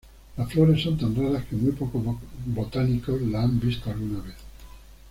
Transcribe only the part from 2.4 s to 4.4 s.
botánicos las han visto alguna vez.